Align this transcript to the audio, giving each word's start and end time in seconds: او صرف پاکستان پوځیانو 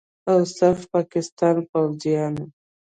او 0.29 0.39
صرف 0.57 0.81
پاکستان 0.93 1.55
پوځیانو 1.71 2.45